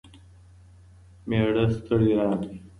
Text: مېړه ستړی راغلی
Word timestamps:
مېړه 1.27 1.65
ستړی 1.75 2.09
راغلی 2.17 2.55